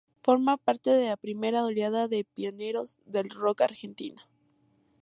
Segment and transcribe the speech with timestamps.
[0.23, 4.23] Forma parte de la primera oleada de pioneros del rock argentino.